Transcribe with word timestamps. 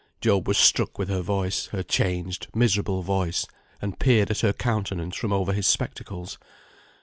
Job 0.19 0.47
was 0.47 0.57
struck 0.57 0.97
with 0.97 1.09
her 1.09 1.21
voice, 1.21 1.67
her 1.67 1.83
changed, 1.83 2.47
miserable 2.55 3.03
voice, 3.03 3.45
and 3.83 3.99
peered 3.99 4.31
at 4.31 4.39
her 4.39 4.51
countenance 4.51 5.15
from 5.15 5.31
over 5.31 5.53
his 5.53 5.67
spectacles. 5.67 6.39